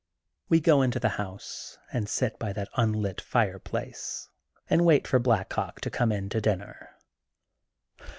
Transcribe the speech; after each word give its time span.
We 0.49 0.59
go 0.59 0.81
into 0.81 0.99
the 0.99 1.09
house 1.21 1.77
and 1.93 2.09
sit 2.09 2.39
by 2.39 2.53
that 2.53 2.69
unlit 2.75 3.21
fireplace 3.21 4.29
and 4.67 4.83
wait 4.83 5.05
for 5.07 5.19
Black 5.19 5.53
Hawk 5.53 5.79
to 5.81 5.91
come 5.91 6.11
in 6.11 6.27
to 6.29 6.41
dinner. 6.41 6.95